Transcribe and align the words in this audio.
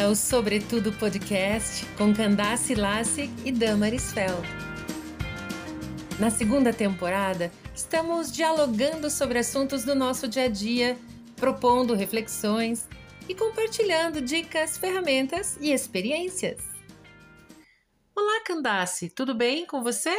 bem-vinda 0.00 0.04
ao 0.04 0.14
Sobretudo 0.14 0.92
Podcast 0.92 1.84
com 1.96 2.14
Candace 2.14 2.74
Lassig 2.74 3.30
e 3.44 3.52
Damaris 3.52 4.12
Feld. 4.12 4.46
Na 6.18 6.30
segunda 6.30 6.72
temporada, 6.72 7.50
estamos 7.74 8.32
dialogando 8.32 9.10
sobre 9.10 9.38
assuntos 9.38 9.84
do 9.84 9.94
nosso 9.94 10.26
dia 10.26 10.44
a 10.44 10.48
dia, 10.48 10.96
propondo 11.36 11.94
reflexões 11.94 12.88
e 13.28 13.34
compartilhando 13.34 14.20
dicas, 14.20 14.78
ferramentas 14.78 15.56
e 15.60 15.72
experiências. 15.72 16.60
Olá, 18.14 18.42
Candace, 18.44 19.10
tudo 19.10 19.34
bem 19.34 19.66
com 19.66 19.82
você? 19.82 20.14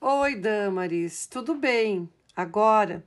Oi, 0.00 0.36
Damaris, 0.36 1.26
tudo 1.26 1.54
bem? 1.54 2.08
Agora, 2.34 3.04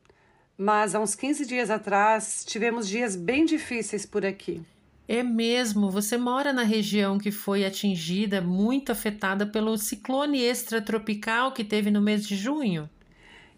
mas 0.58 0.96
há 0.96 1.00
uns 1.00 1.16
15 1.16 1.46
dias 1.46 1.70
atrás 1.70 2.44
tivemos 2.46 2.88
dias 2.88 3.16
bem 3.16 3.46
difíceis 3.46 4.06
por 4.06 4.26
aqui. 4.26 4.64
É 5.08 5.22
mesmo, 5.22 5.92
você 5.92 6.18
mora 6.18 6.52
na 6.52 6.64
região 6.64 7.20
que 7.20 7.32
foi 7.32 7.64
atingida, 7.64 8.42
muito 8.42 8.92
afetada 8.92 9.46
pelo 9.46 9.78
ciclone 9.78 10.42
extratropical 10.42 11.52
que 11.52 11.64
teve 11.64 11.92
no 11.92 12.02
mês 12.02 12.28
de 12.28 12.36
junho? 12.36 12.90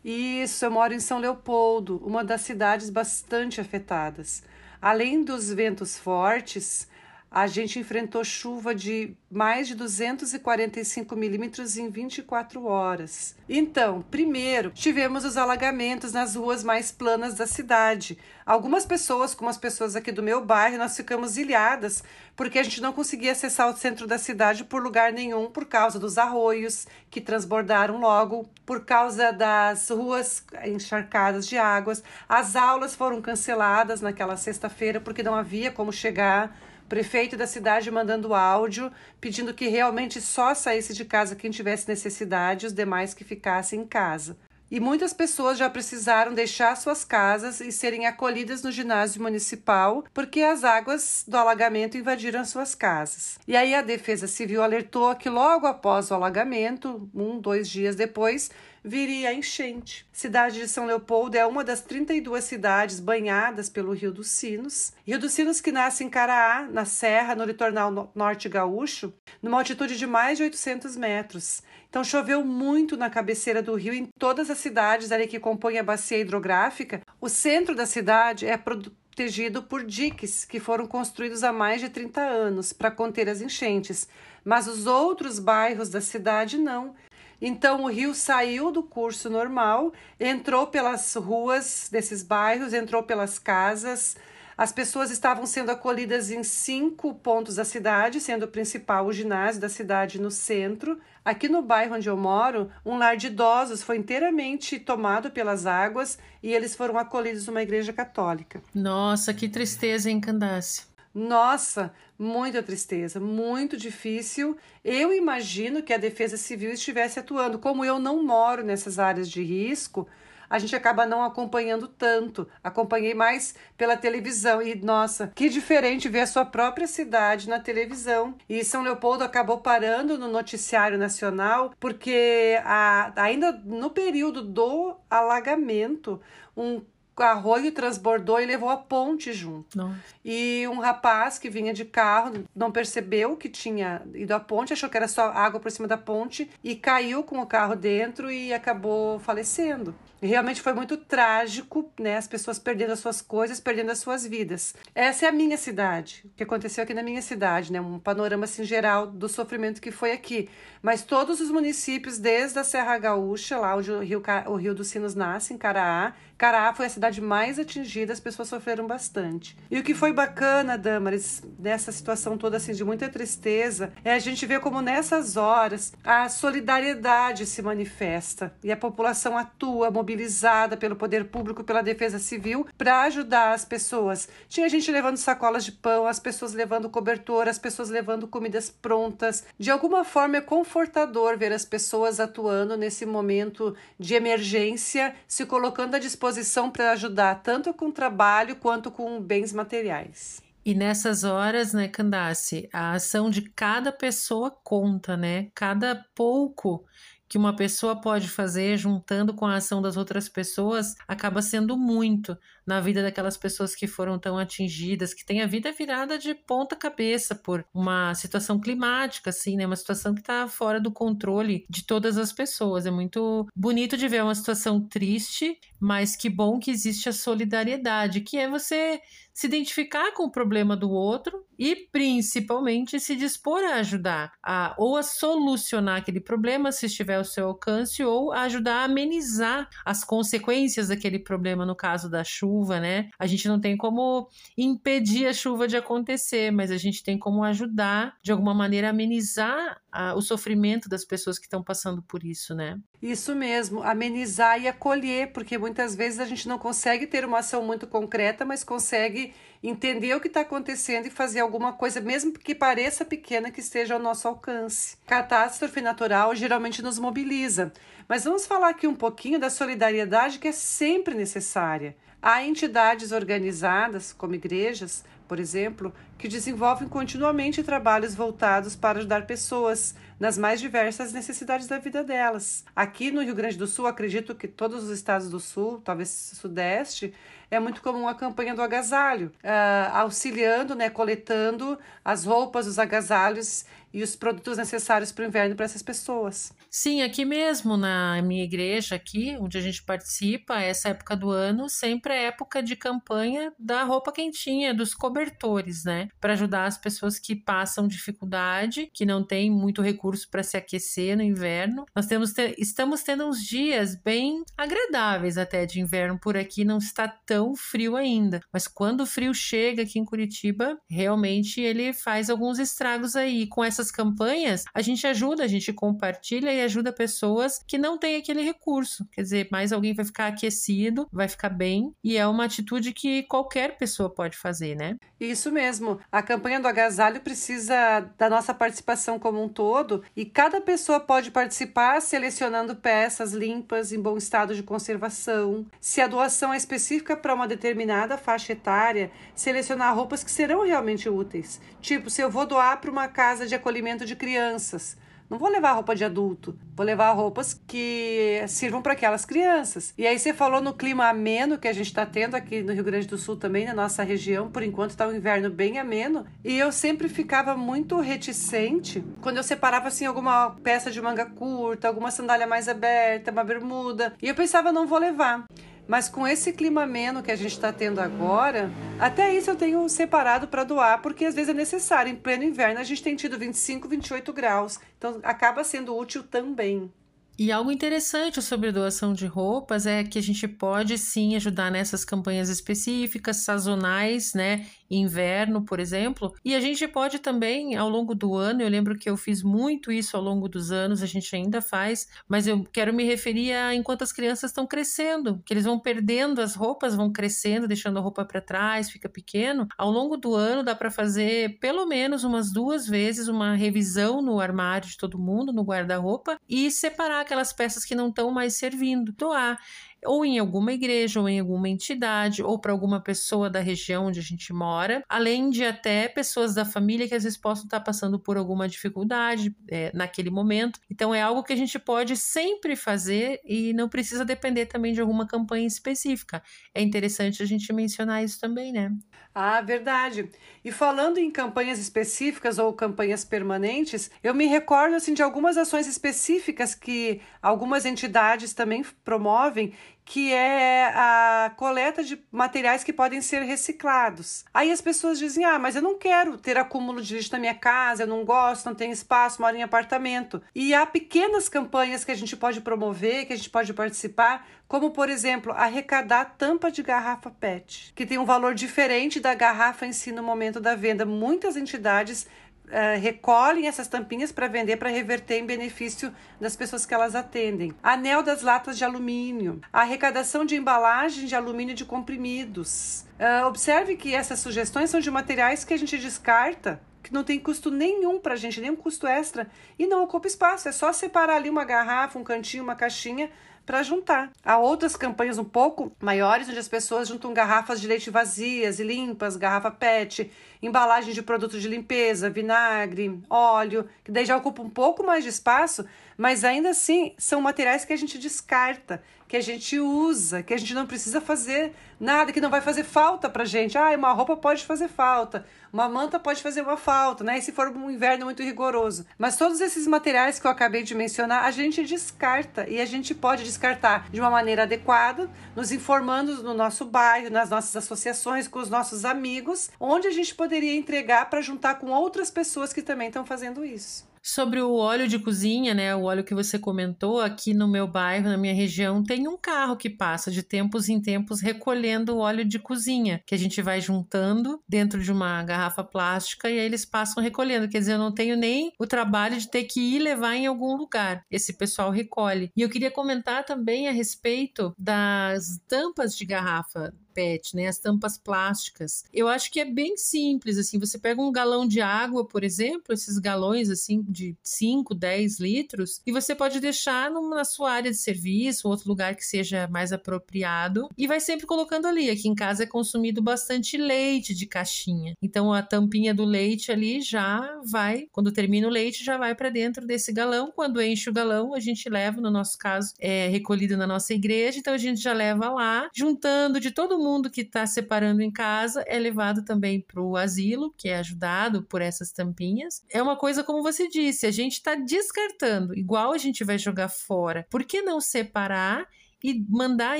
Isso, 0.04 0.66
eu 0.66 0.72
moro 0.72 0.94
em 0.94 1.00
São 1.00 1.20
Leopoldo, 1.20 2.02
uma 2.06 2.24
das 2.24 2.42
cidades 2.42 2.90
bastante 2.90 3.62
afetadas. 3.62 4.44
Além 4.82 5.24
dos 5.24 5.52
ventos 5.52 5.98
fortes, 5.98 6.88
a 7.30 7.46
gente 7.46 7.78
enfrentou 7.78 8.24
chuva 8.24 8.74
de 8.74 9.14
mais 9.30 9.68
de 9.68 9.76
245 9.76 11.16
milímetros 11.16 11.78
em 11.78 11.90
24 11.90 12.66
horas. 12.66 13.36
Então, 13.50 14.02
primeiro, 14.10 14.72
tivemos 14.72 15.26
os 15.26 15.36
alagamentos 15.36 16.14
nas 16.14 16.36
ruas 16.36 16.64
mais 16.64 16.92
planas 16.92 17.36
da 17.36 17.46
cidade. 17.46 18.18
Algumas 18.46 18.86
pessoas, 18.86 19.36
como 19.36 19.50
as 19.50 19.58
pessoas 19.58 19.96
aqui 19.96 20.12
do 20.12 20.24
meu 20.24 20.44
bairro, 20.44 20.78
nós 20.78 20.96
ficamos 20.96 21.38
ilhadas 21.38 22.02
porque 22.34 22.60
a 22.60 22.64
gente 22.64 22.82
não 22.82 22.94
conseguia 22.94 23.34
acessar 23.34 23.70
o 23.70 23.76
centro 23.76 24.08
da 24.08 24.18
cidade 24.18 24.64
por 24.64 24.82
lugar 24.82 25.12
nenhum 25.12 25.52
por 25.52 25.66
causa 25.66 26.00
dos 26.00 26.18
arroios 26.18 26.88
que 27.10 27.20
transbordaram 27.20 28.00
logo, 28.00 28.48
por 28.66 28.86
causa 28.86 29.34
das 29.34 29.90
ruas 29.90 30.44
encharcadas 30.64 31.46
de 31.46 31.58
águas. 31.58 32.02
As 32.30 32.56
aulas 32.56 32.96
foram 32.96 33.22
canceladas 33.22 34.00
naquela 34.00 34.38
sexta-feira 34.38 35.02
porque 35.02 35.24
não 35.24 35.36
havia 35.36 35.72
como 35.72 35.92
chegar 35.92 36.56
prefeito 36.88 37.38
da 37.38 37.48
cidade 37.48 37.92
mandando 37.92 38.34
áudio 38.34 38.92
pedindo 39.20 39.54
que 39.54 39.68
realmente 39.68 40.22
só 40.22 40.54
saísse 40.54 40.94
de 40.94 41.06
casa 41.06 41.36
quem 41.36 41.52
tivesse 41.52 41.88
necessidade, 41.88 42.66
os 42.66 42.74
demais 42.74 43.14
que 43.14 43.24
ficassem 43.24 43.82
em 43.82 43.86
casa. 43.86 44.38
E 44.70 44.82
muitas 44.82 45.14
pessoas 45.14 45.58
já 45.58 45.70
precisaram 45.70 46.34
deixar 46.34 46.76
suas 46.76 47.06
casas 47.06 47.62
e 47.62 47.72
serem 47.72 48.06
acolhidas 48.06 48.62
no 48.62 48.72
ginásio 48.72 49.22
municipal 49.22 50.04
porque 50.14 50.42
as 50.42 50.66
águas 50.66 51.24
do 51.26 51.38
alagamento 51.38 51.98
invadiram 51.98 52.44
suas 52.44 52.76
casas. 52.76 53.40
E 53.48 53.56
aí 53.56 53.74
a 53.74 53.82
Defesa 53.82 54.28
Civil 54.28 54.62
alertou 54.62 55.16
que 55.16 55.30
logo 55.30 55.66
após 55.66 56.12
o 56.12 56.14
alagamento, 56.14 57.10
um, 57.16 57.40
dois 57.40 57.70
dias 57.70 57.96
depois, 57.96 58.52
viria 58.88 59.30
a 59.30 59.34
enchente. 59.34 60.08
Cidade 60.14 60.60
de 60.60 60.68
São 60.68 60.86
Leopoldo 60.86 61.36
é 61.36 61.46
uma 61.46 61.64
das 61.64 61.82
32 61.82 62.44
cidades 62.44 63.00
banhadas 63.02 63.70
pelo 63.70 63.92
Rio 63.92 64.14
dos 64.14 64.30
Sinos. 64.30 64.94
Rio 65.06 65.20
dos 65.20 65.34
Sinos 65.34 65.60
que 65.60 65.74
nasce 65.74 66.06
em 66.06 66.10
Caraá, 66.10 66.68
na 66.72 66.86
Serra, 66.86 67.36
no 67.36 67.44
litoral 67.44 68.12
norte 68.16 68.48
gaúcho, 68.48 69.14
numa 69.42 69.58
altitude 69.58 69.98
de 69.98 70.08
mais 70.08 70.38
de 70.38 70.46
800 70.46 70.96
metros. 70.96 71.62
Então 71.90 72.04
choveu 72.04 72.46
muito 72.46 72.96
na 72.96 73.10
cabeceira 73.10 73.62
do 73.62 73.76
rio 73.76 73.94
em 73.94 74.08
todas 74.18 74.50
as 74.50 74.58
cidades 74.58 75.12
ali 75.12 75.28
que 75.28 75.40
compõem 75.40 75.78
a 75.78 75.84
bacia 75.84 76.20
hidrográfica. 76.20 77.02
O 77.20 77.28
centro 77.28 77.76
da 77.76 77.86
cidade 77.86 78.46
é 78.46 78.58
protegido 78.58 79.64
por 79.64 79.84
diques 79.84 80.46
que 80.46 80.60
foram 80.60 80.88
construídos 80.88 81.44
há 81.44 81.52
mais 81.52 81.82
de 81.82 81.90
30 81.90 82.22
anos 82.22 82.72
para 82.72 82.92
conter 82.92 83.28
as 83.28 83.42
enchentes, 83.42 84.08
mas 84.46 84.68
os 84.68 84.86
outros 84.88 85.40
bairros 85.40 85.90
da 85.90 86.00
cidade 86.00 86.58
não. 86.58 86.96
Então 87.42 87.84
o 87.84 87.88
rio 87.88 88.14
saiu 88.14 88.72
do 88.72 88.82
curso 88.82 89.30
normal, 89.30 89.94
entrou 90.20 90.68
pelas 90.68 91.16
ruas 91.16 91.88
desses 91.92 92.24
bairros, 92.24 92.74
entrou 92.74 93.04
pelas 93.04 93.38
casas, 93.38 94.16
as 94.58 94.72
pessoas 94.72 95.12
estavam 95.12 95.46
sendo 95.46 95.70
acolhidas 95.70 96.32
em 96.32 96.42
cinco 96.42 97.14
pontos 97.14 97.58
da 97.58 97.64
cidade, 97.64 98.20
sendo 98.20 98.44
o 98.44 98.48
principal 98.48 99.06
o 99.06 99.14
ginásio 99.14 99.62
da 99.62 99.70
cidade 99.70 100.20
no 100.20 100.32
centro. 100.32 101.00
Aqui 101.24 101.48
no 101.48 101.62
bairro 101.62 101.96
onde 101.96 102.10
eu 102.10 102.18
moro, 102.18 102.72
um 102.84 102.98
lar 102.98 103.16
de 103.16 103.28
idosos 103.28 103.84
foi 103.84 103.98
inteiramente 103.98 104.80
tomado 104.80 105.30
pelas 105.30 105.68
águas 105.68 106.18
e 106.42 106.52
eles 106.52 106.76
foram 106.76 106.98
acolhidos 106.98 107.46
numa 107.46 107.62
igreja 107.62 107.94
católica. 107.94 108.60
Nossa, 108.74 109.32
que 109.32 109.48
tristeza, 109.48 110.10
hein, 110.10 110.20
Candace? 110.20 110.87
Nossa, 111.18 111.92
muita 112.16 112.62
tristeza, 112.62 113.20
muito 113.20 113.76
difícil. 113.76 114.56
Eu 114.86 115.12
imagino 115.12 115.82
que 115.82 115.92
a 115.92 115.98
Defesa 115.98 116.38
Civil 116.38 116.72
estivesse 116.72 117.18
atuando. 117.18 117.58
Como 117.58 117.84
eu 117.84 117.98
não 117.98 118.24
moro 118.24 118.64
nessas 118.64 119.00
áreas 119.00 119.28
de 119.28 119.42
risco, 119.42 120.08
a 120.48 120.60
gente 120.60 120.76
acaba 120.76 121.08
não 121.08 121.24
acompanhando 121.24 121.88
tanto. 121.88 122.48
Acompanhei 122.64 123.16
mais 123.16 123.56
pela 123.76 123.98
televisão 123.98 124.62
e, 124.62 124.76
nossa, 124.76 125.32
que 125.34 125.50
diferente 125.50 126.08
ver 126.08 126.20
a 126.20 126.28
sua 126.28 126.46
própria 126.46 126.86
cidade 126.86 127.50
na 127.50 127.60
televisão. 127.60 128.36
E 128.48 128.64
São 128.64 128.84
Leopoldo 128.84 129.24
acabou 129.24 129.58
parando 129.58 130.20
no 130.20 130.28
noticiário 130.28 131.00
nacional 131.00 131.74
porque 131.80 132.60
a, 132.64 133.12
ainda 133.16 133.52
no 133.66 133.90
período 133.90 134.44
do 134.44 134.96
alagamento, 135.10 136.22
um 136.56 136.80
arroio 137.24 137.72
transbordou 137.72 138.40
e 138.40 138.46
levou 138.46 138.70
a 138.70 138.78
ponte 138.78 139.34
junto. 139.34 139.78
E 140.24 140.68
um 140.68 140.80
rapaz 140.80 141.40
que 141.40 141.50
vinha 141.50 141.74
de 141.74 141.86
carro 141.86 142.44
não 142.56 142.72
percebeu 142.72 143.36
que 143.36 143.50
tinha 143.50 144.02
ido 144.14 144.34
à 144.34 144.40
ponte, 144.40 144.74
achou 144.74 144.90
que 144.90 144.98
era 144.98 145.08
só 145.08 145.32
água 145.32 145.60
por 145.60 145.72
cima 145.72 145.88
da 145.88 145.98
ponte 145.98 146.50
e 146.64 146.76
caiu 146.76 147.24
com 147.24 147.40
o 147.40 147.46
carro 147.48 147.76
dentro 147.76 148.32
e 148.32 148.54
acabou 148.54 149.20
falecendo. 149.20 149.96
Realmente 150.20 150.62
foi 150.62 150.74
muito 150.74 150.98
trágico, 150.98 151.92
né? 152.00 152.18
As 152.18 152.28
pessoas 152.28 152.58
perdendo 152.58 152.92
as 152.92 153.00
suas 153.00 153.22
coisas, 153.22 153.60
perdendo 153.60 153.92
as 153.92 154.00
suas 154.00 154.26
vidas. 154.26 154.74
Essa 154.96 155.28
é 155.28 155.30
a 155.30 155.32
minha 155.32 155.58
cidade, 155.58 156.24
o 156.26 156.30
que 156.30 156.42
aconteceu 156.42 156.84
aqui 156.84 156.94
na 156.94 157.04
minha 157.04 157.22
cidade, 157.22 157.72
né? 157.72 157.80
Um 157.80 158.00
panorama 158.00 158.46
assim 158.46 158.64
geral 158.64 159.06
do 159.06 159.30
sofrimento 159.30 159.80
que 159.80 159.92
foi 159.92 160.12
aqui. 160.12 160.50
Mas 160.82 161.04
todos 161.04 161.40
os 161.40 161.52
municípios, 161.52 162.18
desde 162.18 162.58
a 162.58 162.64
Serra 162.64 162.98
Gaúcha, 162.98 163.60
lá 163.60 163.76
onde 163.76 163.92
o 163.92 164.00
Rio, 164.00 164.24
o 164.48 164.56
Rio 164.56 164.74
dos 164.74 164.88
Sinos 164.88 165.14
nasce, 165.14 165.54
em 165.54 165.58
Caraá, 165.58 166.14
Caraá 166.38 166.72
foi 166.72 166.86
a 166.86 166.90
cidade 166.90 167.20
mais 167.20 167.58
atingida, 167.58 168.14
as 168.14 168.20
pessoas 168.20 168.48
sofreram 168.48 168.86
bastante. 168.86 169.58
E 169.72 169.80
o 169.80 169.84
que 169.84 169.96
foi 169.96 170.14
bacana, 170.14 170.78
Damaris, 170.78 171.42
nessa 171.58 171.92
situação 171.92 172.38
toda 172.38 172.58
assim 172.58 172.74
de 172.74 172.84
muita 172.84 173.10
tristeza, 173.10 173.92
é 174.04 174.14
a 174.14 174.20
gente 174.20 174.46
ver 174.46 174.60
como 174.60 174.80
nessas 174.80 175.36
horas 175.36 175.94
a 176.04 176.30
solidariedade 176.30 177.48
se 177.48 177.64
manifesta 177.64 178.54
e 178.64 178.72
a 178.72 178.78
população 178.78 179.36
atua 179.36 179.90
mobilizada 179.90 180.78
pelo 180.78 180.96
poder 180.96 181.26
público, 181.26 181.64
pela 181.64 181.82
defesa 181.82 182.20
civil 182.20 182.68
para 182.78 183.02
ajudar 183.02 183.54
as 183.54 183.66
pessoas. 183.66 184.30
Tinha 184.48 184.70
gente 184.70 184.92
levando 184.92 185.18
sacolas 185.18 185.66
de 185.66 185.72
pão, 185.72 186.06
as 186.06 186.20
pessoas 186.20 186.54
levando 186.54 186.88
cobertor, 186.88 187.48
as 187.48 187.58
pessoas 187.58 187.90
levando 187.90 188.28
comidas 188.28 188.70
prontas. 188.70 189.44
De 189.58 189.72
alguma 189.72 190.04
forma 190.04 190.38
é 190.38 190.42
confortador 190.42 191.36
ver 191.36 191.52
as 191.52 191.66
pessoas 191.66 192.20
atuando 192.20 192.78
nesse 192.78 193.08
momento 193.08 193.76
de 194.00 194.14
emergência, 194.14 195.16
se 195.28 195.44
colocando 195.44 195.96
à 195.96 196.00
disposição 196.00 196.27
disposição 196.28 196.70
para 196.70 196.92
ajudar 196.92 197.36
tanto 197.42 197.74
com 197.74 197.92
trabalho 197.92 198.56
quanto 198.58 198.92
com 198.92 199.20
bens 199.22 199.54
materiais. 199.54 200.42
E 200.66 200.74
nessas 200.76 201.24
horas, 201.24 201.74
né, 201.74 201.88
Candace, 201.88 202.68
a 202.74 202.94
ação 202.94 203.30
de 203.30 203.44
cada 203.44 203.92
pessoa 203.92 204.52
conta, 204.64 205.16
né? 205.16 205.48
Cada 205.56 206.06
pouco 206.14 206.84
que 207.30 207.38
uma 207.38 207.56
pessoa 207.56 208.00
pode 208.00 208.28
fazer 208.30 208.78
juntando 208.78 209.34
com 209.34 209.46
a 209.46 209.56
ação 209.56 209.82
das 209.82 209.98
outras 209.98 210.30
pessoas 210.30 210.96
acaba 211.08 211.42
sendo 211.42 211.78
muito 211.78 212.38
na 212.66 212.82
vida 212.82 213.02
daquelas 213.02 213.38
pessoas 213.38 213.74
que 213.74 213.88
foram 213.88 214.20
tão 214.20 214.38
atingidas, 214.38 215.14
que 215.14 215.26
têm 215.26 215.42
a 215.42 215.48
vida 215.48 215.72
virada 215.72 216.18
de 216.18 216.34
ponta 216.34 216.76
cabeça 216.76 217.34
por 217.34 217.66
uma 217.74 218.14
situação 218.14 218.60
climática, 218.60 219.30
assim, 219.30 219.56
né? 219.56 219.66
Uma 219.66 219.76
situação 219.76 220.14
que 220.14 220.20
está 220.20 220.48
fora 220.48 220.80
do 220.80 220.92
controle 220.92 221.66
de 221.70 221.86
todas 221.86 222.18
as 222.18 222.34
pessoas. 222.34 222.86
É 222.86 222.92
muito 222.92 223.48
bonito 223.56 223.96
de 223.96 224.08
ver 224.08 224.24
uma 224.24 224.36
situação 224.36 224.82
triste, 224.82 225.58
mas 225.80 226.16
que 226.16 226.30
bom 226.30 226.60
que 226.60 226.72
existe 226.72 227.08
a 227.08 227.14
solidariedade, 227.14 228.22
que 228.22 228.38
é 228.38 228.50
você 228.50 229.00
se 229.38 229.46
identificar 229.46 230.14
com 230.14 230.24
o 230.24 230.32
problema 230.32 230.76
do 230.76 230.90
outro 230.90 231.46
e 231.60 231.76
principalmente 231.76 233.00
se 233.00 233.16
dispor 233.16 233.64
a 233.64 233.76
ajudar, 233.76 234.32
a, 234.44 234.74
ou 234.80 234.98
a 234.98 235.04
solucionar 235.04 235.98
aquele 235.98 236.20
problema 236.20 236.72
se 236.72 236.88
estiver 236.88 237.18
ao 237.18 237.24
seu 237.24 237.46
alcance, 237.46 238.04
ou 238.04 238.32
a 238.32 238.42
ajudar 238.42 238.78
a 238.78 238.84
amenizar 238.86 239.70
as 239.86 240.04
consequências 240.04 240.88
daquele 240.88 241.20
problema, 241.20 241.68
no 241.68 241.76
caso 241.76 242.10
da 242.10 242.24
chuva, 242.24 242.80
né? 242.80 243.10
A 243.20 243.28
gente 243.28 243.48
não 243.48 243.62
tem 243.62 243.78
como 243.78 244.28
impedir 244.58 245.28
a 245.28 245.34
chuva 245.34 245.68
de 245.68 245.78
acontecer, 245.78 246.50
mas 246.50 246.72
a 246.72 246.78
gente 246.78 247.04
tem 247.04 247.20
como 247.20 247.44
ajudar 247.44 248.16
de 248.24 248.32
alguma 248.32 248.56
maneira 248.56 248.88
a 248.88 248.90
amenizar 248.90 249.80
a, 249.98 250.14
o 250.14 250.22
sofrimento 250.22 250.88
das 250.88 251.04
pessoas 251.04 251.40
que 251.40 251.48
estão 251.48 251.64
passando 251.64 252.04
por 252.04 252.24
isso, 252.24 252.54
né? 252.54 252.80
Isso 253.02 253.34
mesmo, 253.34 253.82
amenizar 253.82 254.62
e 254.62 254.68
acolher, 254.68 255.34
porque 255.34 255.58
muitas 255.58 255.96
vezes 255.96 256.20
a 256.20 256.26
gente 256.26 256.48
não 256.48 256.60
consegue 256.60 257.08
ter 257.08 257.26
uma 257.26 257.40
ação 257.40 257.64
muito 257.64 257.88
concreta, 257.88 258.46
mas 258.46 258.64
consegue 258.64 259.34
entender 259.64 260.14
o 260.16 260.22
que 260.22 260.28
está 260.28 260.42
acontecendo 260.42 261.08
e 261.08 261.10
fazer 261.10 261.40
alguma 261.40 261.74
coisa, 261.74 262.00
mesmo 262.00 262.32
que 262.32 262.54
pareça 262.54 263.04
pequena, 263.04 263.50
que 263.50 263.60
esteja 263.60 263.96
ao 263.96 264.00
nosso 264.00 264.28
alcance. 264.28 264.98
Catástrofe 265.08 265.82
natural 265.82 266.36
geralmente 266.36 266.84
nos 266.84 267.00
mobiliza, 267.00 267.74
mas 268.08 268.24
vamos 268.24 268.46
falar 268.46 268.70
aqui 268.70 268.86
um 268.86 268.96
pouquinho 268.96 269.40
da 269.40 269.50
solidariedade 269.50 270.38
que 270.38 270.50
é 270.50 270.52
sempre 270.52 271.16
necessária. 271.16 271.98
Há 272.22 272.44
entidades 272.44 273.12
organizadas, 273.12 274.14
como 274.14 274.36
igrejas, 274.36 275.04
por 275.28 275.40
exemplo, 275.40 275.94
que 276.18 276.28
desenvolvem 276.28 276.88
continuamente 276.88 277.64
trabalhos 277.64 278.16
voltados 278.16 278.76
para 278.76 279.00
ajudar 279.00 279.26
pessoas 279.26 279.94
nas 280.20 280.38
mais 280.38 280.60
diversas 280.60 281.14
necessidades 281.14 281.68
da 281.68 281.78
vida 281.78 282.04
delas. 282.04 282.66
Aqui 282.76 283.12
no 283.12 283.22
Rio 283.22 283.36
Grande 283.36 283.58
do 283.58 283.68
Sul, 283.68 283.86
acredito 283.86 284.34
que 284.34 284.48
todos 284.48 284.86
os 284.86 284.90
estados 284.90 285.30
do 285.30 285.40
Sul, 285.40 285.82
talvez 285.84 286.10
Sudeste, 286.10 287.14
é 287.52 287.60
muito 287.60 287.82
comum 287.82 288.08
a 288.08 288.16
campanha 288.16 288.56
do 288.56 288.62
agasalho, 288.62 289.32
uh, 289.44 289.96
auxiliando, 289.96 290.76
né, 290.76 290.90
coletando 290.90 291.78
as 292.04 292.26
roupas, 292.26 292.68
os 292.68 292.80
agasalhos 292.80 293.66
e 293.94 294.04
os 294.04 294.16
produtos 294.16 294.58
necessários 294.58 295.12
para 295.12 295.24
o 295.24 295.28
inverno 295.28 295.56
para 295.56 295.66
essas 295.66 295.82
pessoas. 295.82 296.52
Sim, 296.70 297.02
aqui 297.02 297.26
mesmo 297.26 297.78
na 297.78 298.22
minha 298.22 298.44
igreja, 298.44 298.96
aqui 298.96 299.36
onde 299.40 299.58
a 299.58 299.62
gente 299.62 299.84
participa, 299.84 300.62
essa 300.62 300.90
época 300.90 301.16
do 301.16 301.30
ano 301.30 301.70
sempre 301.70 302.14
é 302.14 302.26
época 302.26 302.62
de 302.62 302.76
campanha 302.76 303.54
da 303.58 303.84
roupa 303.84 304.12
quentinha, 304.12 304.74
dos 304.74 304.94
cobertores, 304.94 305.84
né? 305.84 306.10
Para 306.20 306.34
ajudar 306.34 306.66
as 306.66 306.78
pessoas 306.78 307.20
que 307.20 307.36
passam 307.36 307.88
dificuldade, 307.88 308.90
que 308.94 309.06
não 309.06 309.26
têm 309.26 309.50
muito 309.50 309.82
recurso 309.82 310.30
para 310.30 310.44
se 310.44 310.58
aquecer 310.58 311.16
no 311.16 311.24
inverno. 311.24 311.86
Nós 311.96 312.06
temos 312.06 312.34
estamos 312.58 313.04
tendo 313.04 313.26
uns 313.26 313.42
dias 313.42 313.96
bem 313.96 314.44
agradáveis 314.58 315.38
até 315.38 315.66
de 315.66 315.80
inverno 315.80 316.20
por 316.20 316.38
aqui, 316.38 316.64
não 316.64 316.78
está 316.78 317.08
tão 317.08 317.56
frio 317.56 317.96
ainda. 317.96 318.42
Mas 318.52 318.68
quando 318.68 319.02
o 319.02 319.06
frio 319.06 319.34
chega 319.34 319.84
aqui 319.84 320.00
em 320.00 320.06
Curitiba, 320.06 320.78
realmente 320.90 321.62
ele 321.62 321.94
faz 321.94 322.30
alguns 322.30 322.60
estragos 322.60 323.16
aí. 323.16 323.48
Com 323.48 323.64
essas 323.64 323.92
campanhas, 323.92 324.64
a 324.74 324.82
gente 324.82 325.06
ajuda, 325.08 325.44
a 325.44 325.48
gente 325.48 325.72
compartilha 325.74 326.57
e 326.58 326.62
ajuda 326.62 326.92
pessoas 326.92 327.60
que 327.68 327.78
não 327.78 327.98
têm 327.98 328.18
aquele 328.18 328.42
recurso. 328.42 329.08
Quer 329.12 329.22
dizer, 329.22 329.48
mais 329.52 329.72
alguém 329.72 329.94
vai 329.94 330.06
ficar 330.06 330.28
aquecido, 330.28 331.08
vai 331.12 331.28
ficar 331.28 331.50
bem, 331.50 331.92
e 332.04 332.18
é 332.18 332.28
uma 332.28 332.46
atitude 332.46 332.94
que 332.94 333.24
qualquer 333.24 333.78
pessoa 333.78 334.10
pode 334.10 334.38
fazer, 334.38 334.76
né? 334.76 334.96
Isso 335.20 335.52
mesmo. 335.52 336.00
A 336.12 336.22
campanha 336.22 336.60
do 336.60 336.68
agasalho 336.68 337.22
precisa 337.22 338.02
da 338.18 338.30
nossa 338.30 338.54
participação 338.54 339.18
como 339.18 339.44
um 339.44 339.50
todo, 339.50 340.04
e 340.16 340.26
cada 340.26 340.62
pessoa 340.62 341.00
pode 341.00 341.32
participar 341.32 342.02
selecionando 342.02 342.76
peças 342.76 343.34
limpas, 343.34 343.92
em 343.92 344.02
bom 344.02 344.18
estado 344.18 344.56
de 344.56 344.64
conservação. 344.64 345.66
Se 345.80 346.02
a 346.02 346.08
doação 346.08 346.54
é 346.54 346.58
específica 346.58 347.16
para 347.16 347.34
uma 347.34 347.48
determinada 347.48 348.18
faixa 348.18 348.54
etária, 348.54 349.12
selecionar 349.36 349.96
roupas 349.96 350.24
que 350.24 350.32
serão 350.32 350.66
realmente 350.66 351.10
úteis. 351.10 351.60
Tipo, 351.82 352.10
se 352.10 352.22
eu 352.22 352.30
vou 352.30 352.46
doar 352.46 352.80
para 352.80 352.92
uma 352.92 353.08
casa 353.08 353.46
de 353.46 353.56
acolhimento 353.56 354.06
de 354.06 354.16
crianças, 354.16 354.98
não 355.30 355.38
vou 355.38 355.50
levar 355.50 355.74
roupa 355.74 355.96
de 355.96 356.06
adulto, 356.06 356.58
vou 356.76 356.86
levar 356.86 357.12
roupas 357.12 357.60
que 357.68 358.44
sirvam 358.48 358.82
para 358.82 358.94
aquelas 358.94 359.26
crianças. 359.26 359.94
E 359.98 360.08
aí 360.08 360.18
você 360.18 360.34
falou 360.34 360.62
no 360.62 360.74
clima 360.74 361.08
ameno 361.08 361.58
que 361.58 361.68
a 361.68 361.74
gente 361.74 361.88
está 361.88 362.06
tendo 362.06 362.36
aqui 362.36 362.62
no 362.62 362.74
Rio 362.74 362.84
Grande 362.84 363.08
do 363.08 363.18
Sul 363.18 363.36
também, 363.36 363.66
na 363.66 363.74
nossa 363.74 364.04
região, 364.04 364.50
por 364.50 364.64
enquanto 364.64 364.92
está 364.92 365.08
um 365.08 365.16
inverno 365.16 365.50
bem 365.50 365.80
ameno. 365.80 366.26
E 366.44 366.58
eu 366.58 366.72
sempre 366.72 367.10
ficava 367.10 367.56
muito 367.56 368.00
reticente 368.00 369.04
quando 369.22 369.38
eu 369.38 369.44
separava 369.44 369.88
assim 369.88 370.06
alguma 370.06 370.52
peça 370.64 370.90
de 370.90 371.02
manga 371.02 371.26
curta, 371.26 371.88
alguma 371.88 372.12
sandália 372.12 372.48
mais 372.48 372.68
aberta, 372.68 373.32
uma 373.32 373.44
bermuda. 373.44 374.14
E 374.22 374.28
eu 374.28 374.36
pensava, 374.36 374.72
não 374.72 374.88
vou 374.88 375.00
levar. 375.00 375.46
Mas 375.88 376.10
com 376.10 376.28
esse 376.28 376.52
clima 376.52 376.84
ameno 376.84 377.24
que 377.24 377.32
a 377.32 377.36
gente 377.36 377.54
está 377.54 377.72
tendo 377.72 378.00
agora, 378.00 378.70
até 379.00 379.34
isso 379.34 379.50
eu 379.50 379.56
tenho 379.56 379.88
separado 379.88 380.48
para 380.48 380.64
doar, 380.64 381.02
porque 381.02 381.26
às 381.26 381.34
vezes 381.34 381.50
é 381.50 381.54
necessário. 381.54 382.12
Em 382.12 382.16
pleno 382.16 382.44
inverno 382.44 382.80
a 382.80 382.84
gente 382.84 383.02
tem 383.02 383.16
tido 383.16 383.38
25, 383.38 383.88
28 383.88 384.34
graus. 384.34 384.80
Então 384.98 385.20
acaba 385.24 385.64
sendo 385.64 385.96
útil 385.96 386.24
também. 386.24 386.92
E 387.40 387.52
algo 387.52 387.72
interessante 387.72 388.42
sobre 388.42 388.72
doação 388.72 389.14
de 389.14 389.28
roupas 389.28 389.86
é 389.86 390.04
que 390.04 390.18
a 390.18 390.22
gente 390.22 390.48
pode 390.48 390.98
sim 390.98 391.36
ajudar 391.36 391.70
nessas 391.70 392.04
campanhas 392.04 392.50
específicas, 392.50 393.44
sazonais, 393.44 394.34
né? 394.34 394.66
Inverno, 394.90 395.64
por 395.64 395.80
exemplo. 395.80 396.34
E 396.44 396.56
a 396.56 396.60
gente 396.60 396.88
pode 396.88 397.20
também, 397.20 397.76
ao 397.76 397.90
longo 397.90 398.16
do 398.16 398.36
ano, 398.36 398.62
eu 398.62 398.70
lembro 398.70 398.98
que 398.98 399.10
eu 399.10 399.18
fiz 399.18 399.44
muito 399.44 399.92
isso 399.92 400.16
ao 400.16 400.24
longo 400.24 400.48
dos 400.48 400.72
anos, 400.72 401.04
a 401.04 401.06
gente 401.06 401.36
ainda 401.36 401.62
faz, 401.62 402.08
mas 402.28 402.48
eu 402.48 402.64
quero 402.72 402.94
me 402.94 403.04
referir 403.04 403.54
a 403.54 403.76
enquanto 403.76 404.04
as 404.04 404.12
crianças 404.12 404.52
estão 404.52 404.66
crescendo, 404.66 405.42
que 405.46 405.54
eles 405.54 405.66
vão 405.66 405.80
perdendo 405.80 406.42
as 406.42 406.56
roupas, 406.56 406.96
vão 406.96 407.12
crescendo, 407.12 407.68
deixando 407.68 407.98
a 408.00 408.02
roupa 408.02 408.24
para 408.26 408.42
trás, 408.42 408.90
fica 408.90 409.10
pequeno. 409.10 409.68
Ao 409.78 409.92
longo 409.92 410.18
do 410.18 410.36
ano 410.36 410.64
dá 410.64 410.76
para 410.76 410.90
fazer 410.90 411.60
pelo 411.60 411.86
menos 411.86 412.24
umas 412.24 412.52
duas 412.52 412.88
vezes 412.88 413.28
uma 413.28 413.56
revisão 413.56 414.22
no 414.22 414.40
armário 414.40 414.90
de 414.90 414.98
todo 414.98 415.20
mundo, 415.20 415.52
no 415.52 415.64
guarda-roupa, 415.64 416.40
e 416.48 416.72
separar 416.72 417.22
aquelas 417.22 417.52
peças 417.52 417.84
que 417.84 417.96
não 417.96 418.10
estão 418.10 418.32
mais 418.32 418.56
servindo, 418.56 419.12
doar 419.12 419.58
ou 420.06 420.26
em 420.26 420.40
alguma 420.40 420.74
igreja, 420.74 421.20
ou 421.20 421.28
em 421.30 421.40
alguma 421.40 421.70
entidade, 421.70 422.44
ou 422.44 422.60
para 422.60 422.72
alguma 422.72 423.02
pessoa 423.02 423.50
da 423.50 423.60
região 423.60 424.08
onde 424.08 424.20
a 424.20 424.24
gente 424.24 424.54
mora, 424.54 425.04
além 425.10 425.50
de 425.50 425.64
até 425.64 426.08
pessoas 426.08 426.54
da 426.54 426.66
família 426.66 427.08
que 427.08 427.16
às 427.16 427.24
vezes 427.24 427.38
possam 427.38 427.66
estar 427.66 427.80
passando 427.80 428.20
por 428.20 428.38
alguma 428.38 428.68
dificuldade 428.68 429.56
é, 429.70 429.92
naquele 429.94 430.30
momento. 430.30 430.80
Então 430.90 431.14
é 431.14 431.22
algo 431.22 431.44
que 431.44 431.54
a 431.54 431.56
gente 431.58 431.78
pode 431.80 432.16
sempre 432.18 432.76
fazer 432.76 433.40
e 433.44 433.74
não 433.74 433.90
precisa 433.90 434.24
depender 434.26 434.66
também 434.68 434.94
de 434.94 435.02
alguma 435.02 435.28
campanha 435.28 435.68
específica. 435.68 436.42
É 436.74 436.82
interessante 436.82 437.42
a 437.42 437.46
gente 437.46 437.72
mencionar 437.74 438.24
isso 438.24 438.40
também, 438.40 438.72
né? 438.72 438.92
Ah, 439.40 439.62
verdade. 439.62 440.32
E 440.66 440.72
falando 440.72 441.20
em 441.20 441.30
campanhas 441.30 441.78
específicas 441.78 442.58
ou 442.58 442.74
campanhas 442.74 443.24
permanentes, 443.24 444.10
eu 444.24 444.34
me 444.34 444.48
recordo 444.48 444.96
assim 444.96 445.14
de 445.14 445.22
algumas 445.22 445.58
ações 445.58 445.86
específicas 445.86 446.74
que 446.74 447.22
algumas 447.40 447.86
entidades 447.86 448.54
também 448.56 448.84
promovem 449.06 449.74
que 450.08 450.32
é 450.32 450.86
a 450.96 451.52
coleta 451.58 452.02
de 452.02 452.18
materiais 452.32 452.82
que 452.82 452.94
podem 452.94 453.22
ser 453.22 453.42
reciclados. 453.42 454.46
Aí 454.54 454.72
as 454.72 454.80
pessoas 454.80 455.20
dizem: 455.20 455.44
ah, 455.44 455.60
mas 455.60 455.76
eu 455.76 455.82
não 455.82 455.98
quero 455.98 456.38
ter 456.38 456.58
acúmulo 456.58 457.02
de 457.02 457.16
lixo 457.16 457.34
na 457.34 457.40
minha 457.40 457.54
casa, 457.54 458.04
eu 458.04 458.08
não 458.08 458.24
gosto, 458.24 458.66
não 458.66 458.74
tenho 458.74 458.94
espaço, 458.94 459.42
moro 459.42 459.56
em 459.56 459.64
apartamento. 459.64 460.42
E 460.56 460.74
há 460.74 460.86
pequenas 460.86 461.50
campanhas 461.50 462.06
que 462.06 462.12
a 462.12 462.16
gente 462.16 462.38
pode 462.38 462.62
promover, 462.62 463.26
que 463.26 463.34
a 463.34 463.36
gente 463.36 463.50
pode 463.50 463.74
participar, 463.74 464.48
como 464.66 464.92
por 464.92 465.10
exemplo, 465.10 465.52
arrecadar 465.52 466.36
tampa 466.38 466.72
de 466.72 466.82
garrafa 466.82 467.30
PET, 467.30 467.92
que 467.94 468.06
tem 468.06 468.18
um 468.18 468.26
valor 468.26 468.56
diferente 468.56 469.20
da 469.20 469.34
garrafa 469.34 469.86
em 469.86 469.92
si 469.92 470.14
no 470.14 470.24
momento 470.24 470.62
da 470.62 470.74
venda. 470.74 471.06
Muitas 471.06 471.58
entidades 471.58 472.28
Uh, 472.68 473.00
recolhem 473.00 473.66
essas 473.66 473.88
tampinhas 473.88 474.30
para 474.30 474.48
vender 474.50 474.76
para 474.76 474.90
reverter 474.90 475.38
em 475.38 475.46
benefício 475.46 476.14
das 476.40 476.56
pessoas 476.56 476.86
que 476.86 476.94
elas 476.94 477.16
atendem. 477.16 477.74
Anel 477.82 478.22
das 478.22 478.42
latas 478.42 478.78
de 478.78 478.84
alumínio, 478.84 479.62
arrecadação 479.72 480.44
de 480.44 480.58
embalagem 480.58 481.26
de 481.26 481.36
alumínio 481.36 481.74
de 481.74 481.86
comprimidos. 481.86 483.06
Uh, 483.18 483.48
observe 483.48 483.96
que 483.96 484.14
essas 484.14 484.40
sugestões 484.40 484.90
são 484.90 485.00
de 485.00 485.10
materiais 485.10 485.64
que 485.64 485.74
a 485.74 485.78
gente 485.78 485.98
descarta 485.98 486.82
que 487.08 487.14
não 487.14 487.24
tem 487.24 487.40
custo 487.40 487.72
nenhum 487.72 488.20
para 488.20 488.34
a 488.34 488.38
gente, 488.38 488.60
nenhum 488.60 488.76
custo 488.76 489.08
extra, 489.08 489.50
e 489.80 489.88
não 489.88 490.04
ocupa 490.04 490.28
espaço. 490.28 490.68
É 490.68 490.74
só 490.74 490.92
separar 490.92 491.38
ali 491.38 491.50
uma 491.50 491.64
garrafa, 491.64 492.20
um 492.20 492.24
cantinho, 492.24 492.64
uma 492.64 492.76
caixinha 492.76 493.32
para 493.68 493.84
juntar. 493.84 494.32
Há 494.46 494.58
outras 494.58 494.96
campanhas 494.96 495.38
um 495.38 495.44
pouco 495.44 495.92
maiores 496.00 496.48
onde 496.48 496.58
as 496.58 496.70
pessoas 496.70 497.10
juntam 497.10 497.34
garrafas 497.34 497.82
de 497.82 497.88
leite 497.88 498.10
vazias 498.10 498.80
e 498.80 498.84
limpas, 498.84 499.36
garrafa 499.36 499.70
PET, 499.70 500.32
embalagem 500.64 501.14
de 501.14 501.22
produtos 501.22 501.62
de 501.62 501.68
limpeza, 501.68 502.30
vinagre, 502.30 503.22
óleo, 503.30 503.88
que 504.06 504.12
daí 504.12 504.26
já 504.26 504.38
ocupa 504.38 504.62
um 504.62 504.70
pouco 504.70 505.06
mais 505.06 505.26
de 505.26 505.30
espaço, 505.30 505.86
mas 506.18 506.46
ainda 506.46 506.70
assim 506.70 507.14
são 507.18 507.42
materiais 507.42 507.84
que 507.84 507.92
a 507.92 507.98
gente 507.98 508.18
descarta, 508.18 509.04
que 509.28 509.36
a 509.36 509.42
gente 509.42 509.78
usa, 509.80 510.42
que 510.42 510.54
a 510.54 510.58
gente 510.58 510.74
não 510.74 510.88
precisa 510.88 511.20
fazer 511.20 511.74
nada, 512.00 512.32
que 512.32 512.40
não 512.40 512.50
vai 512.50 512.62
fazer 512.62 512.84
falta 512.84 513.30
pra 513.30 513.44
gente. 513.44 513.78
Ah, 513.78 513.90
uma 513.96 514.14
roupa 514.14 514.38
pode 514.38 514.66
fazer 514.66 514.88
falta, 514.88 515.46
uma 515.72 515.90
manta 515.90 516.18
pode 516.18 516.42
fazer 516.42 516.62
uma 516.62 516.78
falta, 516.78 517.24
né? 517.24 517.38
E 517.38 517.42
se 517.42 517.52
for 517.52 517.68
um 517.68 517.92
inverno 517.92 518.26
muito 518.26 518.42
rigoroso. 518.42 519.06
Mas 519.18 519.36
todos 519.36 519.60
esses 519.60 519.86
materiais 519.86 520.40
que 520.40 520.48
eu 520.48 520.52
acabei 520.52 520.82
de 520.82 520.96
mencionar, 520.96 521.44
a 521.44 521.52
gente 521.52 521.84
descarta 521.84 522.68
e 522.70 522.80
a 522.80 522.86
gente 522.86 523.14
pode 523.14 523.44
descartar 523.58 524.10
de 524.12 524.20
uma 524.20 524.30
maneira 524.30 524.64
adequada, 524.64 525.30
nos 525.56 525.72
informando 525.72 526.44
no 526.44 526.54
nosso 526.54 526.86
bairro, 526.86 527.32
nas 527.32 527.50
nossas 527.50 527.76
associações, 527.76 528.48
com 528.48 528.60
os 528.60 528.70
nossos 528.70 529.04
amigos, 529.04 529.70
onde 529.80 530.08
a 530.08 530.12
gente 530.12 530.34
poderia 530.36 530.76
entregar 530.76 531.30
para 531.30 531.42
juntar 531.42 531.76
com 531.76 531.88
outras 531.88 532.30
pessoas 532.30 532.72
que 532.72 532.84
também 532.84 533.08
estão 533.08 533.26
fazendo 533.26 533.66
isso. 533.66 534.07
Sobre 534.22 534.62
o 534.62 534.74
óleo 534.74 535.08
de 535.08 535.20
cozinha, 535.20 535.74
né? 535.74 535.96
O 535.96 536.04
óleo 536.04 536.24
que 536.24 536.34
você 536.34 536.60
comentou, 536.60 537.22
aqui 537.22 537.54
no 537.54 537.68
meu 537.68 537.88
bairro, 537.88 538.30
na 538.30 538.38
minha 538.38 538.54
região, 538.54 539.04
tem 539.04 539.28
um 539.28 539.38
carro 539.38 539.78
que 539.78 539.90
passa 539.90 540.30
de 540.32 540.44
tempos 540.44 540.90
em 540.90 541.02
tempos 541.02 541.42
recolhendo 541.42 542.16
o 542.16 542.20
óleo 542.20 542.46
de 542.46 542.60
cozinha, 542.60 543.22
que 543.26 543.36
a 543.36 543.38
gente 543.38 543.62
vai 543.62 543.80
juntando 543.82 544.62
dentro 544.68 545.02
de 545.02 545.12
uma 545.12 545.44
garrafa 545.44 545.84
plástica 545.84 546.50
e 546.50 546.60
aí 546.60 546.66
eles 546.66 546.86
passam 546.86 547.22
recolhendo. 547.24 547.70
Quer 547.70 547.80
dizer, 547.80 547.94
eu 547.94 548.00
não 548.00 548.14
tenho 548.14 548.36
nem 548.36 548.72
o 548.80 548.86
trabalho 548.86 549.38
de 549.38 549.50
ter 549.50 549.64
que 549.64 549.80
ir 549.80 550.00
levar 550.00 550.36
em 550.36 550.48
algum 550.48 550.76
lugar. 550.76 551.24
Esse 551.32 551.54
pessoal 551.54 551.92
recolhe. 551.92 552.52
E 552.56 552.62
eu 552.62 552.70
queria 552.70 552.92
comentar 552.92 553.46
também 553.46 553.88
a 553.88 553.92
respeito 553.92 554.74
das 554.78 555.60
tampas 555.68 556.16
de 556.16 556.26
garrafa 556.26 556.94
PET, 557.18 557.56
né? 557.56 557.68
As 557.68 557.80
tampas 557.80 558.16
plásticas. 558.16 559.04
Eu 559.12 559.28
acho 559.28 559.52
que 559.52 559.60
é 559.60 559.66
bem 559.66 559.98
simples, 559.98 560.60
assim, 560.60 560.78
você 560.78 561.00
pega 561.00 561.20
um 561.20 561.32
galão 561.32 561.68
de 561.68 561.82
água, 561.82 562.28
por 562.28 562.44
exemplo, 562.44 562.94
esses 562.94 563.18
galões 563.18 563.72
assim 563.72 564.06
de 564.08 564.36
5, 564.42 564.96
10 564.96 565.40
litros, 565.40 566.02
e 566.06 566.12
você 566.12 566.34
pode 566.34 566.60
deixar 566.60 567.12
na 567.12 567.44
sua 567.44 567.72
área 567.72 567.92
de 567.92 567.98
serviço, 567.98 568.68
outro 568.68 568.90
lugar 568.90 569.16
que 569.16 569.26
seja 569.26 569.68
mais 569.68 569.92
apropriado, 569.92 570.88
e 570.98 571.08
vai 571.08 571.20
sempre 571.20 571.46
colocando 571.46 571.88
ali. 571.88 572.10
Aqui 572.10 572.28
em 572.28 572.36
casa 572.36 572.64
é 572.64 572.68
consumido 572.68 573.22
bastante 573.22 573.78
leite 573.78 574.34
de 574.34 574.46
caixinha. 574.46 575.14
Então 575.22 575.52
a 575.54 575.62
tampinha 575.62 576.14
do 576.14 576.26
leite 576.26 576.72
ali 576.72 577.02
já 577.02 577.60
vai, 577.70 578.08
quando 578.12 578.32
termina 578.32 578.68
o 578.68 578.72
leite, 578.72 579.04
já 579.04 579.18
vai 579.18 579.36
para 579.36 579.50
dentro 579.50 579.86
desse 579.86 580.12
galão. 580.14 580.52
Quando 580.56 580.82
enche 580.82 581.10
o 581.10 581.14
galão, 581.14 581.54
a 581.54 581.60
gente 581.60 581.90
leva, 581.90 582.22
no 582.22 582.32
nosso 582.32 582.58
caso, 582.58 582.94
é 583.00 583.28
recolhido 583.28 583.76
na 583.78 583.88
nossa 583.88 584.14
igreja, 584.14 584.60
então 584.60 584.74
a 584.74 584.78
gente 584.78 585.02
já 585.02 585.14
leva 585.14 585.50
lá, 585.50 585.90
juntando 585.96 586.60
de 586.60 586.72
todo 586.72 587.00
mundo 587.00 587.30
que 587.30 587.42
está 587.42 587.66
separando 587.66 588.22
em 588.22 588.32
casa 588.32 588.84
é 588.88 588.98
levado 588.98 589.44
também 589.44 589.82
para 589.82 590.02
o 590.02 590.16
asilo, 590.16 590.74
que 590.78 590.90
é 590.90 590.98
ajudado 590.98 591.64
por 591.64 591.82
essas 591.82 592.12
tampinhas. 592.12 592.84
É 592.90 593.02
uma 593.02 593.18
coisa 593.18 593.44
como 593.44 593.62
você 593.62 593.88
disse, 593.88 593.97
a 594.00 594.32
gente 594.32 594.54
está 594.54 594.76
descartando, 594.76 595.78
igual 595.78 596.12
a 596.12 596.18
gente 596.18 596.44
vai 596.44 596.58
jogar 596.58 596.90
fora. 596.90 597.46
Por 597.50 597.64
que 597.64 597.82
não 597.82 598.00
separar 598.00 598.88
e 599.24 599.44
mandar 599.50 600.00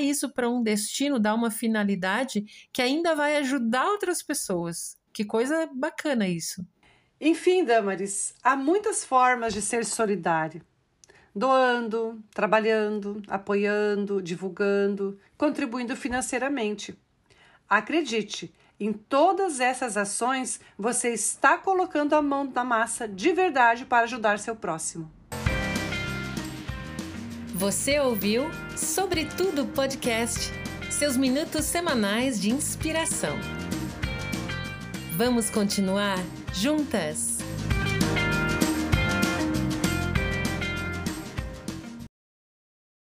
isso 0.00 0.32
para 0.32 0.48
um 0.48 0.62
destino, 0.62 1.18
dar 1.18 1.34
uma 1.34 1.50
finalidade 1.50 2.44
que 2.72 2.82
ainda 2.82 3.14
vai 3.14 3.36
ajudar 3.36 3.86
outras 3.86 4.22
pessoas? 4.22 4.96
Que 5.12 5.24
coisa 5.24 5.68
bacana 5.74 6.28
isso. 6.28 6.66
Enfim, 7.20 7.64
Damaris, 7.64 8.34
há 8.42 8.54
muitas 8.54 9.04
formas 9.04 9.52
de 9.52 9.60
ser 9.60 9.84
solidário 9.84 10.64
doando, 11.38 12.22
trabalhando, 12.34 13.22
apoiando, 13.28 14.20
divulgando, 14.20 15.18
contribuindo 15.36 15.94
financeiramente. 15.94 16.98
Acredite, 17.68 18.52
em 18.80 18.92
todas 18.92 19.60
essas 19.60 19.96
ações 19.96 20.60
você 20.78 21.12
está 21.12 21.58
colocando 21.58 22.14
a 22.14 22.22
mão 22.22 22.44
na 22.44 22.64
massa 22.64 23.08
de 23.08 23.32
verdade 23.32 23.84
para 23.84 24.04
ajudar 24.04 24.38
seu 24.38 24.54
próximo. 24.54 25.10
Você 27.54 27.98
ouviu 27.98 28.48
Sobre 28.76 29.24
Tudo 29.24 29.66
Podcast 29.66 30.52
seus 30.90 31.16
minutos 31.16 31.64
semanais 31.64 32.40
de 32.40 32.50
inspiração. 32.50 33.36
Vamos 35.16 35.50
continuar 35.50 36.18
juntas? 36.52 37.37